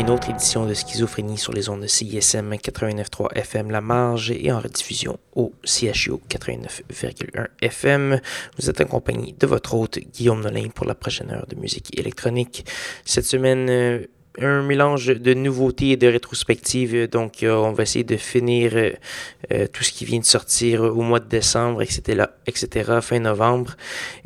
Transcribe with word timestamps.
une 0.00 0.10
autre 0.10 0.30
édition 0.30 0.64
de 0.64 0.72
Schizophrénie 0.72 1.36
sur 1.36 1.52
les 1.52 1.68
ondes 1.68 1.82
de 1.82 1.86
CISM 1.86 2.54
89.3 2.54 3.34
FM 3.34 3.70
La 3.70 3.80
Marge 3.80 4.30
et 4.30 4.50
en 4.50 4.58
rediffusion 4.58 5.18
au 5.34 5.52
CHU 5.64 6.12
89.1 6.30 7.48
FM. 7.60 8.20
Vous 8.58 8.70
êtes 8.70 8.80
accompagné 8.80 9.34
de 9.38 9.46
votre 9.46 9.74
hôte 9.74 9.98
Guillaume 9.98 10.40
Nolin 10.40 10.68
pour 10.74 10.86
la 10.86 10.94
prochaine 10.94 11.30
heure 11.30 11.46
de 11.46 11.56
musique 11.56 11.98
électronique. 11.98 12.64
Cette 13.04 13.26
semaine, 13.26 13.68
euh, 13.68 14.06
un 14.38 14.62
mélange 14.62 15.06
de 15.06 15.34
nouveautés 15.34 15.90
et 15.90 15.96
de 15.96 16.06
rétrospectives. 16.06 17.08
Donc, 17.08 17.42
euh, 17.42 17.54
on 17.54 17.72
va 17.72 17.82
essayer 17.82 18.04
de 18.04 18.16
finir 18.16 18.72
euh, 18.74 18.90
euh, 19.52 19.66
tout 19.66 19.84
ce 19.84 19.92
qui 19.92 20.04
vient 20.04 20.18
de 20.18 20.24
sortir 20.24 20.82
au 20.82 21.02
mois 21.02 21.20
de 21.20 21.28
décembre, 21.28 21.82
etc., 21.82 22.98
fin 23.00 23.18
novembre. 23.18 23.76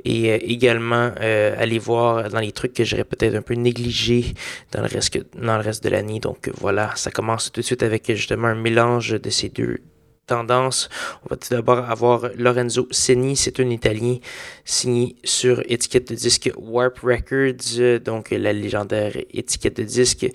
Et 0.05 0.33
également 0.53 1.11
aller 1.19 1.79
voir 1.79 2.29
dans 2.31 2.41
les 2.41 2.53
trucs 2.53 2.75
que 2.75 2.85
j'aurais 2.85 3.05
peut-être 3.05 3.35
un 3.35 3.43
peu 3.43 3.55
négligés 3.55 4.35
dans 4.73 4.81
le 4.81 4.87
reste, 4.87 5.19
dans 5.37 5.57
le 5.57 5.63
reste 5.63 5.83
de 5.83 5.89
l'année. 5.89 6.21
Donc, 6.21 6.51
voilà, 6.61 6.93
ça 6.95 7.11
commence 7.11 7.51
tout 7.51 7.61
de 7.61 7.67
suite 7.67 7.83
avec 7.83 8.07
justement 8.15 8.49
un 8.49 8.55
mélange 8.55 9.21
de 9.21 9.31
ces 9.31 9.49
deux 9.49 9.81
tendance. 10.27 10.89
On 11.25 11.29
va 11.31 11.37
tout 11.37 11.49
d'abord 11.51 11.79
avoir 11.79 12.31
Lorenzo 12.37 12.89
Seni, 12.91 13.37
c'est 13.37 13.61
un 13.61 13.71
Italien 13.71 14.19
signé 14.65 15.17
sur 15.25 15.61
étiquette 15.71 16.09
de 16.11 16.15
disque 16.15 16.51
Warp 16.57 16.99
Records, 17.01 18.01
donc 18.05 18.31
la 18.31 18.53
légendaire 18.53 19.17
étiquette 19.33 19.77
de 19.77 19.85
disque. 19.85 20.27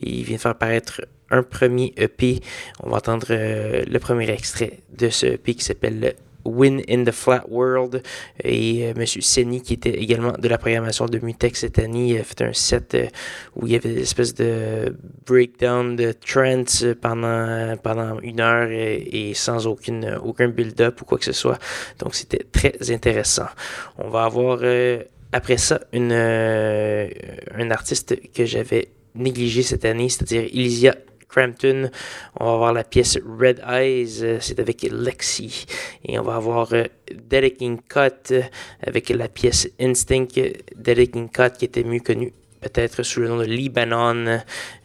Il 0.00 0.24
vient 0.24 0.36
de 0.36 0.40
faire 0.40 0.56
paraître 0.56 1.02
un 1.30 1.42
premier 1.42 1.92
EP. 1.96 2.40
On 2.82 2.90
va 2.90 2.98
entendre 2.98 3.28
euh, 3.30 3.84
le 3.86 3.98
premier 3.98 4.30
extrait 4.30 4.80
de 4.96 5.08
ce 5.08 5.26
EP 5.26 5.54
qui 5.54 5.64
s'appelle 5.64 6.14
Win 6.44 6.82
in 6.88 7.04
the 7.04 7.12
Flat 7.12 7.44
World. 7.48 8.02
Et 8.42 8.86
euh, 8.86 8.94
Monsieur 8.96 9.20
Seni, 9.20 9.62
qui 9.62 9.74
était 9.74 9.90
également 9.90 10.32
de 10.32 10.48
la 10.48 10.58
programmation 10.58 11.06
de 11.06 11.18
Mutex 11.18 11.60
cette 11.60 11.78
année, 11.78 12.18
a 12.18 12.24
fait 12.24 12.42
un 12.42 12.52
set 12.52 12.94
euh, 12.94 13.06
où 13.56 13.66
il 13.66 13.72
y 13.72 13.76
avait 13.76 13.92
des 13.94 14.02
espèces 14.02 14.34
de 14.34 14.96
breakdown 15.26 15.96
de 15.96 16.12
trance 16.12 16.84
pendant, 17.00 17.76
pendant 17.82 18.18
une 18.20 18.40
heure 18.40 18.68
et, 18.70 19.32
sans 19.34 19.66
aucune, 19.66 20.18
aucun 20.22 20.48
build-up 20.48 21.00
ou 21.00 21.04
quoi 21.04 21.18
que 21.18 21.24
ce 21.24 21.32
soit. 21.32 21.58
Donc 21.98 22.14
c'était 22.14 22.44
très 22.50 22.74
intéressant. 22.90 23.46
On 23.98 24.08
va 24.08 24.24
avoir 24.24 24.58
euh, 24.62 25.02
après 25.32 25.56
ça 25.56 25.80
une, 25.92 26.12
un 26.12 27.70
artiste 27.70 28.16
que 28.32 28.44
j'avais 28.44 28.88
négligé 29.14 29.62
cette 29.62 29.84
année, 29.84 30.08
c'est-à-dire 30.08 30.42
Elysia 30.42 30.94
Crampton. 31.32 31.90
On 32.38 32.44
va 32.44 32.52
avoir 32.52 32.72
la 32.72 32.84
pièce 32.84 33.18
Red 33.40 33.62
Eyes, 33.66 34.22
euh, 34.22 34.38
c'est 34.40 34.60
avec 34.60 34.82
Lexi. 34.82 35.66
Et 36.04 36.18
on 36.18 36.22
va 36.22 36.36
avoir 36.36 36.72
euh, 36.72 36.84
King 37.58 37.80
Cut 37.88 38.34
avec 38.86 39.08
la 39.08 39.28
pièce 39.28 39.68
Instinct. 39.80 40.26
King 40.26 41.28
Cut 41.30 41.50
qui 41.58 41.64
était 41.64 41.84
mieux 41.84 42.00
connu 42.00 42.32
peut-être 42.60 43.02
sous 43.02 43.20
le 43.20 43.28
nom 43.28 43.38
de 43.38 43.44
Libanon 43.44 44.40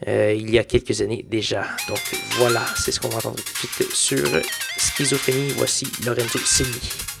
euh, 0.08 0.34
il 0.36 0.50
y 0.50 0.58
a 0.58 0.64
quelques 0.64 1.00
années 1.00 1.24
déjà. 1.28 1.62
Donc 1.88 2.00
voilà, 2.38 2.64
c'est 2.76 2.92
ce 2.92 3.00
qu'on 3.00 3.08
va 3.08 3.18
entendre 3.18 3.36
tout 3.36 3.52
de 3.66 3.74
suite 3.74 3.92
sur 3.92 4.26
Schizophrénie. 4.76 5.52
Voici 5.56 5.86
Lorenzo 6.04 6.38
Segni. 6.38 7.17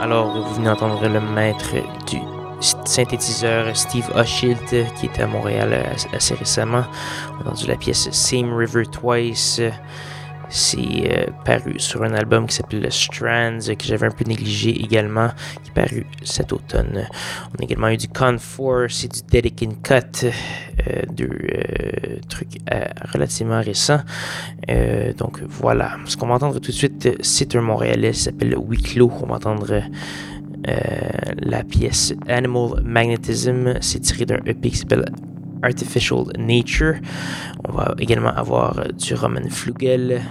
Alors, 0.00 0.28
vous 0.28 0.54
venez 0.54 0.66
d'entendre 0.66 1.08
le 1.08 1.20
maître 1.20 1.74
du 2.06 2.18
synthétiseur 2.84 3.76
Steve 3.76 4.08
Oshilt 4.14 4.76
qui 4.96 5.06
était 5.06 5.22
à 5.22 5.26
Montréal 5.26 5.70
euh, 5.72 6.16
assez 6.16 6.34
récemment. 6.34 6.84
On 7.34 7.46
a 7.46 7.50
entendu 7.50 7.66
la 7.66 7.74
pièce 7.74 8.08
Same 8.12 8.54
River 8.54 8.86
Twice. 8.86 9.60
C'est 10.48 10.78
euh, 10.78 11.26
paru 11.44 11.78
sur 11.78 12.02
un 12.02 12.14
album 12.14 12.46
qui 12.46 12.56
s'appelle 12.56 12.86
Strands, 12.90 13.74
que 13.78 13.84
j'avais 13.84 14.06
un 14.06 14.10
peu 14.10 14.24
négligé 14.24 14.70
également, 14.70 15.28
qui 15.62 15.70
est 15.70 15.74
paru 15.74 16.06
cet 16.22 16.52
automne. 16.52 17.06
On 17.52 17.60
a 17.60 17.64
également 17.64 17.88
eu 17.88 17.96
du 17.96 18.08
Conforce 18.08 19.04
et 19.04 19.08
du 19.08 19.20
Dedican 19.30 19.72
Cut, 19.82 20.26
euh, 20.26 21.02
deux 21.12 21.38
trucs 22.28 22.58
relativement 23.12 23.60
récents. 23.60 24.00
donc 25.16 25.40
voilà. 25.48 25.96
Ce 26.06 26.16
qu'on 26.16 26.28
va 26.28 26.34
entendre 26.34 26.58
tout 26.60 26.70
de 26.70 26.76
suite, 26.76 27.08
c'est 27.20 27.54
un 27.54 27.60
Montréalais 27.60 28.12
qui 28.12 28.20
s'appelle 28.20 28.56
Wicklow. 28.56 29.12
On 29.22 29.26
va 29.26 29.36
entendre 29.36 29.82
euh, 30.66 30.74
la 31.40 31.62
pièce 31.62 32.14
Animal 32.26 32.82
Magnetism, 32.82 33.74
c'est 33.80 34.00
tiré 34.00 34.26
d'un 34.26 34.40
EP 34.44 34.70
qui 34.70 34.76
s'appelle 34.76 35.04
Artificial 35.62 36.24
Nature. 36.38 36.94
On 37.68 37.72
va 37.72 37.94
également 37.98 38.34
avoir 38.34 38.92
du 38.92 39.14
Roman 39.14 39.48
Flugel 39.50 40.22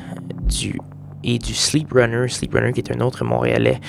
du, 0.47 0.79
et 1.23 1.37
du 1.37 1.53
Sleep 1.53 1.91
Runner. 1.91 2.27
Sleep 2.27 2.53
Runner 2.53 2.73
qui 2.73 2.81
est 2.81 2.91
un 2.91 3.01
autre 3.01 3.23
Montréalais, 3.23 3.79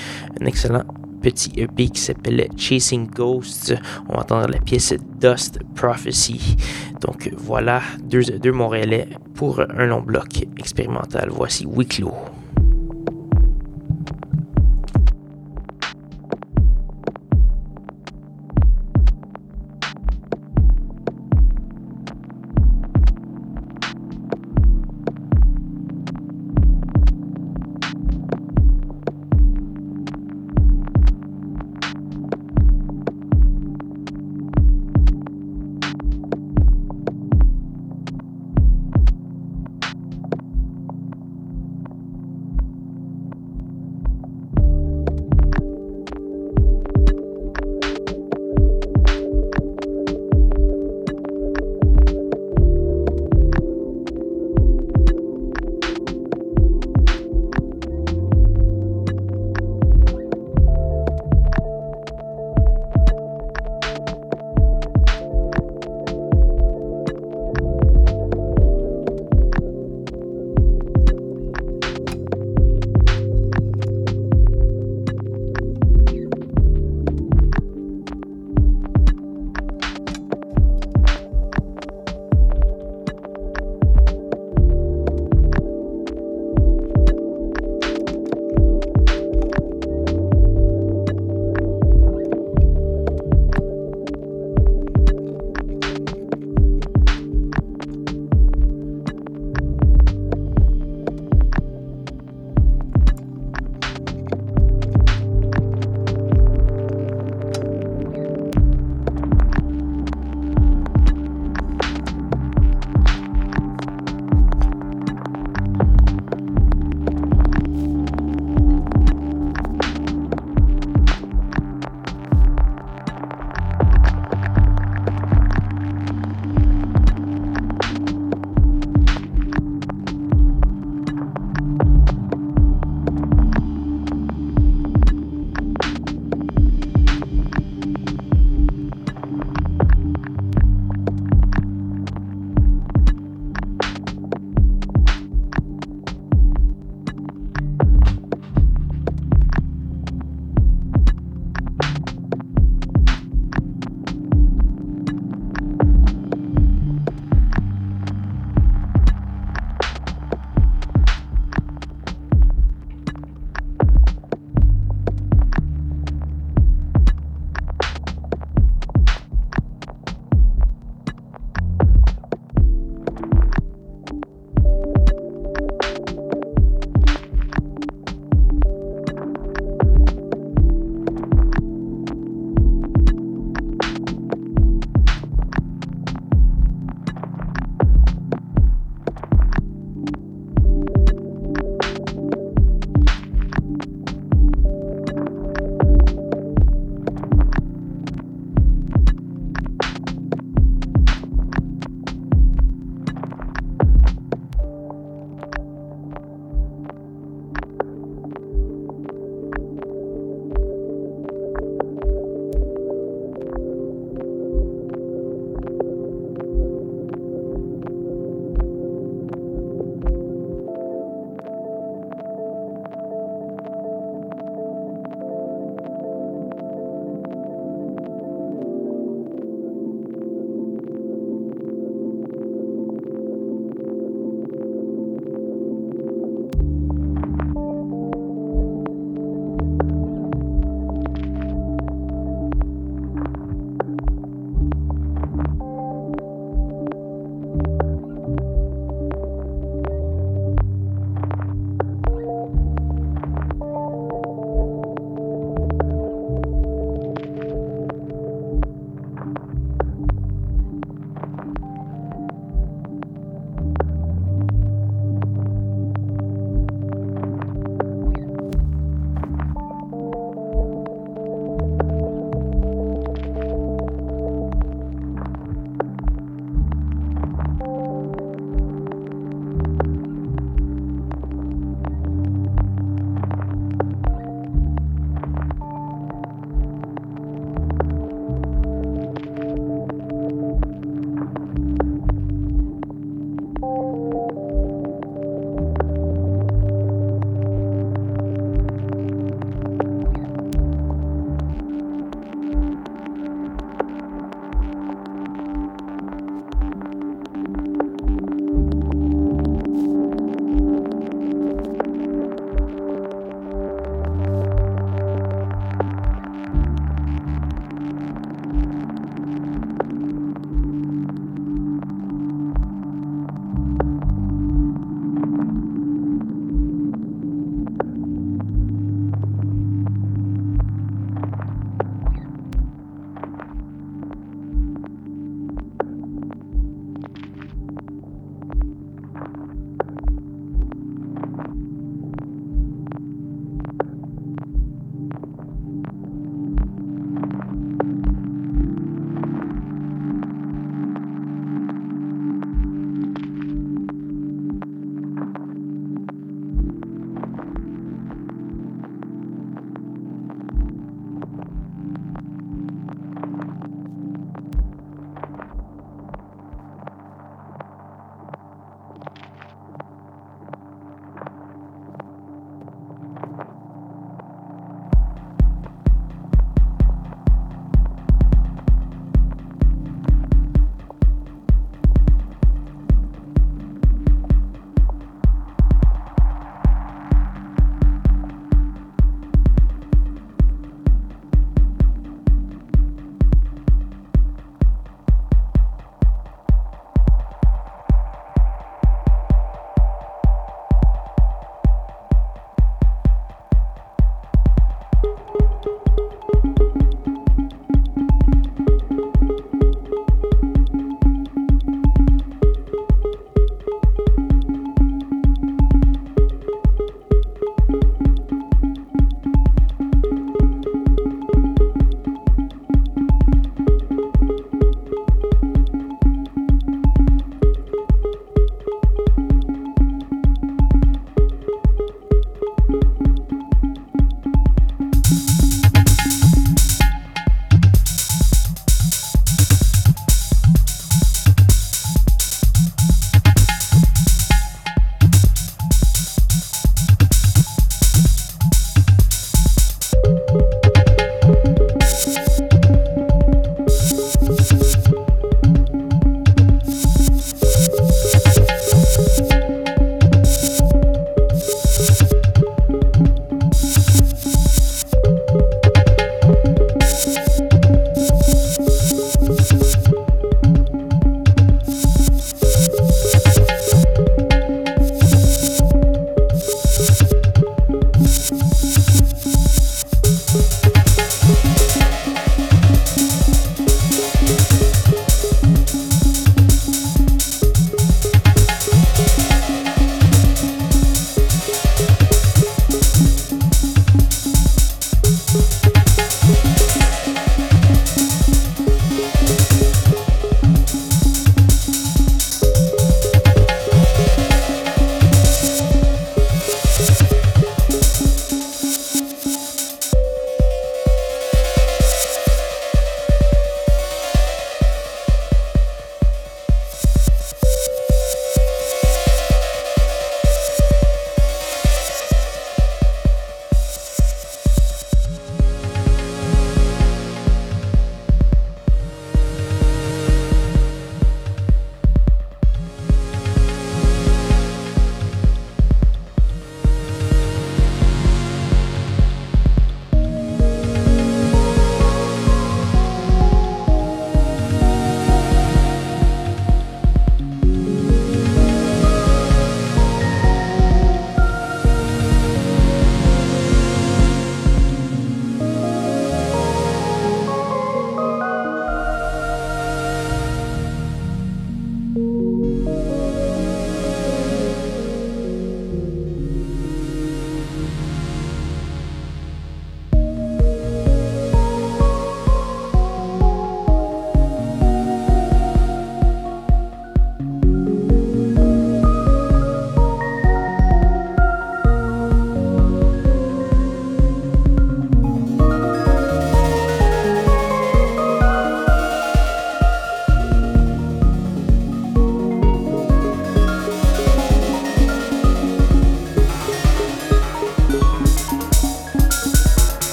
un 0.41 0.47
excellent 0.47 0.85
petit 1.23 1.53
EP 1.57 1.89
qui 1.89 2.01
s'appelle 2.01 2.49
Chasing 2.57 3.09
Ghosts. 3.09 3.75
On 4.09 4.15
va 4.15 4.21
entendre 4.21 4.49
la 4.49 4.61
pièce 4.61 4.95
Dust 5.21 5.59
Prophecy. 5.75 6.57
Donc 7.01 7.31
voilà, 7.37 7.83
deux, 8.03 8.23
deux 8.23 8.53
Montréalais 8.53 9.09
pour 9.35 9.61
un 9.61 9.87
long 9.87 10.01
bloc 10.01 10.47
expérimental. 10.57 11.29
Voici 11.31 11.67
Wicklow. 11.67 12.15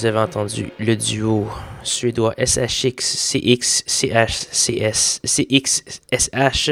Vous 0.00 0.06
avez 0.06 0.18
entendu 0.18 0.70
le 0.78 0.96
duo 0.96 1.46
suédois 1.82 2.34
SHX 2.38 2.96
CX 3.00 3.82
CH 3.86 4.46
CS 4.50 5.20
CX 5.26 5.82
SH 6.10 6.70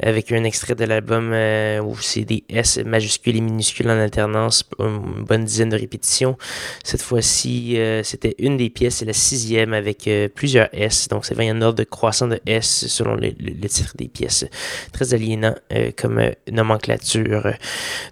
avec 0.00 0.30
un 0.32 0.44
extrait 0.44 0.74
de 0.74 0.84
l'album 0.84 1.30
euh, 1.32 1.80
où 1.80 1.96
c'est 1.96 2.26
des 2.26 2.44
S 2.50 2.78
majuscules 2.84 3.36
et 3.36 3.40
minuscules 3.40 3.88
en 3.88 3.98
alternance, 3.98 4.68
une 4.78 5.24
bonne 5.24 5.44
dizaine 5.44 5.70
de 5.70 5.78
répétitions. 5.78 6.36
Cette 6.84 7.00
fois-ci, 7.00 7.78
euh, 7.78 8.02
c'était 8.02 8.34
une 8.38 8.58
des 8.58 8.68
pièces, 8.68 8.96
c'est 8.96 9.06
la 9.06 9.14
sixième 9.14 9.72
avec 9.72 10.06
euh, 10.06 10.28
plusieurs 10.28 10.68
S, 10.72 11.08
donc 11.08 11.24
c'est 11.24 11.34
vraiment 11.34 11.58
un 11.58 11.62
ordre 11.62 11.84
croissant 11.84 12.28
de 12.28 12.38
S 12.44 12.86
selon 12.86 13.14
le, 13.14 13.32
le 13.38 13.68
titre 13.68 13.94
des 13.96 14.08
pièces. 14.08 14.44
Très 14.92 15.14
aliénant 15.14 15.54
comme 15.96 16.20
nomenclature. 16.52 17.54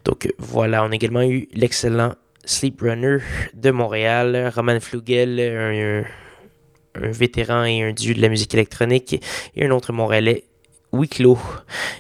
Donc 0.05 0.33
voilà, 0.39 0.83
on 0.83 0.91
a 0.93 0.95
également 0.95 1.23
eu 1.23 1.47
l'excellent 1.55 2.15
Sleep 2.47 2.81
Runner 2.81 3.19
de 3.55 3.71
Montréal, 3.71 4.53
Roman 4.55 4.81
Flugel, 4.81 5.41
un, 5.41 7.11
vétéran 7.11 7.65
et 7.65 7.83
un 7.83 7.93
dieu 7.93 8.15
de 8.15 8.23
la 8.23 8.29
musique 8.29 8.55
électronique, 8.55 9.21
et 9.55 9.67
un 9.67 9.71
autre 9.73 9.93
Montréalais, 9.93 10.45
Wicklow. 10.93 11.39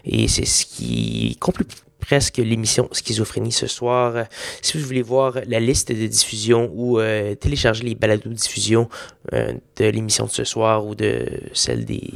Et 0.05 0.29
c'est 0.29 0.47
ce 0.47 0.65
qui 0.65 1.37
complète 1.41 1.85
presque 2.07 2.37
l'émission 2.37 2.89
Schizophrénie 2.93 3.51
ce 3.51 3.67
soir. 3.67 4.27
Si 4.63 4.79
vous 4.79 4.87
voulez 4.87 5.03
voir 5.03 5.39
la 5.49 5.59
liste 5.59 5.91
de 5.91 6.07
diffusion 6.07 6.71
ou 6.73 7.01
euh, 7.01 7.35
télécharger 7.35 7.83
les 7.83 7.97
balados 7.97 8.31
diffusion 8.31 8.89
euh, 9.33 9.55
de 9.77 9.85
l'émission 9.87 10.27
de 10.27 10.31
ce 10.31 10.45
soir 10.45 10.87
ou 10.87 10.95
de 10.95 11.27
celle 11.53 11.85
des, 11.85 12.13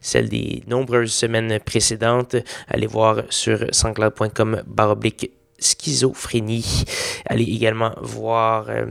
celle 0.00 0.30
des 0.30 0.62
nombreuses 0.66 1.12
semaines 1.12 1.60
précédentes, 1.60 2.36
allez 2.68 2.86
voir 2.86 3.24
sur 3.28 3.66
sanscloud.com 3.70 4.62
baroblique 4.66 5.30
schizophrénie. 5.58 6.84
Allez 7.26 7.44
également 7.44 7.94
voir 8.00 8.68
euh, 8.68 8.86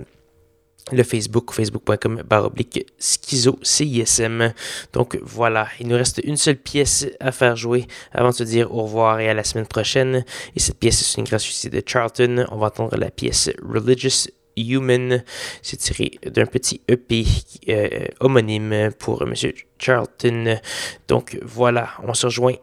le 0.92 1.04
Facebook, 1.04 1.54
facebook.com 1.54 2.24
baroblique 2.28 2.86
schizo 3.00 3.58
CISM. 3.62 4.54
Donc 4.92 5.18
voilà, 5.22 5.68
il 5.80 5.88
nous 5.88 5.96
reste 5.96 6.22
une 6.24 6.38
seule 6.38 6.58
pièce 6.58 7.08
à 7.20 7.32
faire 7.32 7.56
jouer 7.56 7.86
avant 8.12 8.30
de 8.30 8.36
se 8.36 8.44
dire 8.44 8.74
au 8.74 8.84
revoir 8.84 9.20
et 9.20 9.30
à 9.30 9.34
la 9.34 9.44
semaine 9.44 9.68
prochaine. 9.68 10.26
Et 10.56 10.60
cette 10.60 10.78
pièce, 10.78 11.04
c'est 11.04 11.20
une 11.20 11.28
gratuité 11.28 11.70
de 11.70 11.82
Charlton. 11.86 12.46
On 12.52 12.58
va 12.58 12.68
entendre 12.68 12.98
la 12.98 13.12
pièce 13.12 13.50
Religious 13.62 14.28
Human. 14.58 15.24
C'est 15.62 15.78
tiré 15.78 16.12
d'un 16.26 16.46
petit 16.46 16.82
EP 16.88 17.26
euh, 17.70 18.06
homonyme 18.20 18.92
pour 19.00 19.26
Monsieur 19.26 19.54
Charlton. 19.80 20.60
Donc 21.08 21.40
voilà, 21.44 21.92
on 22.04 22.14
se 22.14 22.26
rejoint 22.26 22.56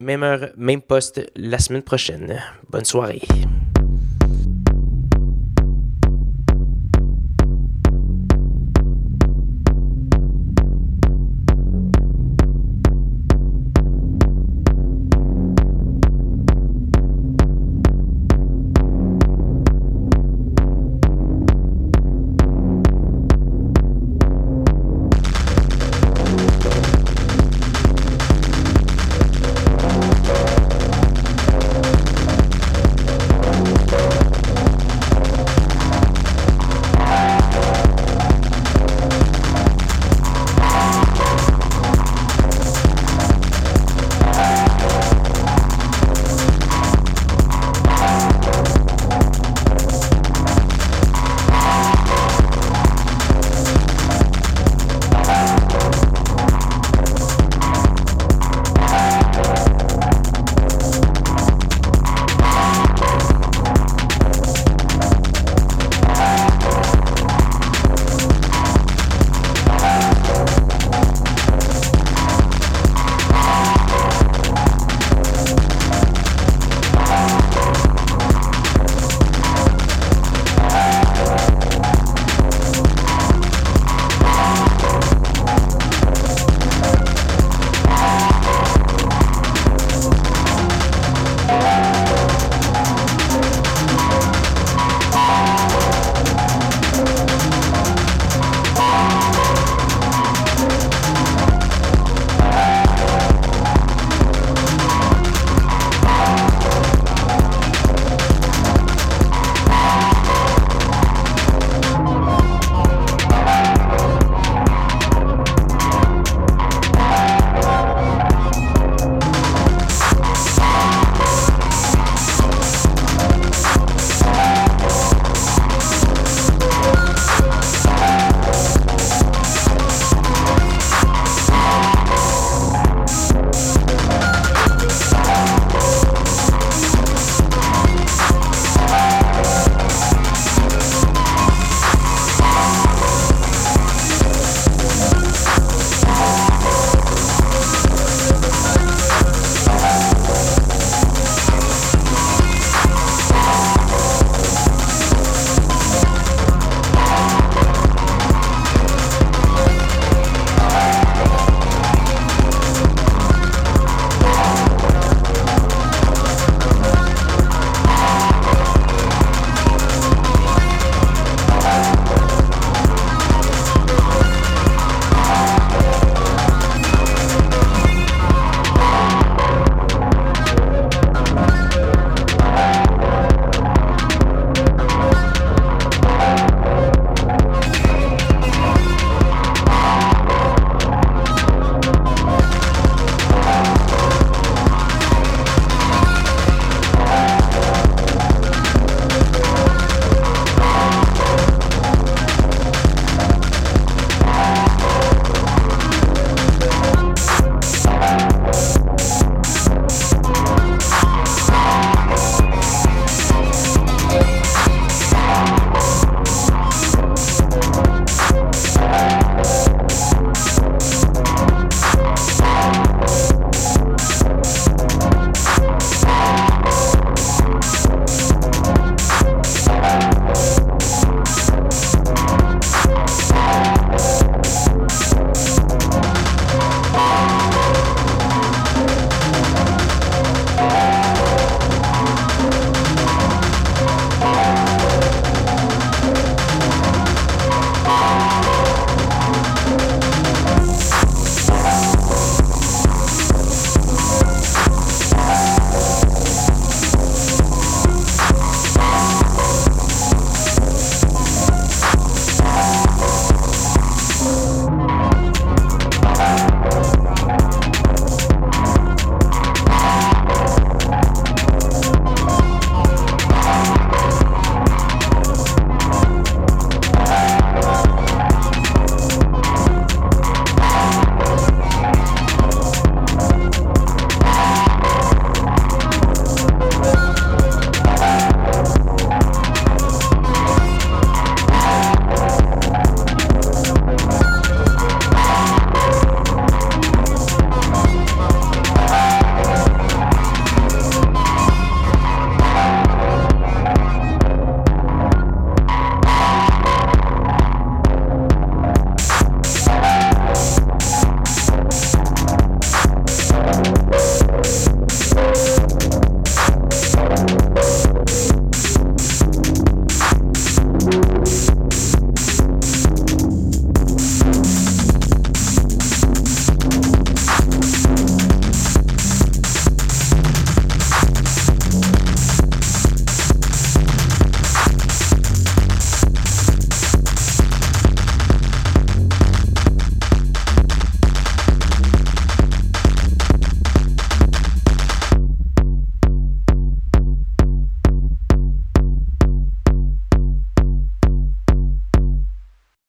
même 0.00 0.22
heure, 0.22 0.48
même 0.56 0.80
poste 0.80 1.20
la 1.36 1.58
semaine 1.58 1.82
prochaine. 1.82 2.42
Bonne 2.70 2.84
soirée. 2.84 3.22